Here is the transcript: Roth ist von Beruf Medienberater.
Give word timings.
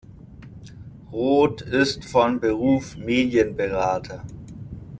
Roth 1.11 1.61
ist 1.61 2.05
von 2.05 2.39
Beruf 2.39 2.97
Medienberater. 2.97 4.23